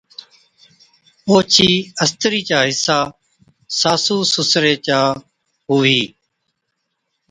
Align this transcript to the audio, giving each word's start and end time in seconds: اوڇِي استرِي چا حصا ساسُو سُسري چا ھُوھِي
اوڇِي 1.29 1.71
استرِي 2.03 2.41
چا 2.49 2.59
حصا 2.69 2.99
ساسُو 3.79 4.17
سُسري 4.33 4.75
چا 4.85 4.99
ھُوھِي 5.67 6.01